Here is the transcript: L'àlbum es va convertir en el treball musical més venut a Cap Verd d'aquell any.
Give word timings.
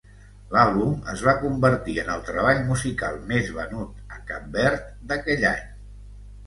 L'àlbum 0.53 0.95
es 1.15 1.21
va 1.27 1.35
convertir 1.43 1.95
en 2.05 2.09
el 2.15 2.25
treball 2.31 2.63
musical 2.73 3.21
més 3.33 3.53
venut 3.61 4.19
a 4.19 4.27
Cap 4.33 4.53
Verd 4.59 4.91
d'aquell 5.13 5.49
any. 5.57 5.67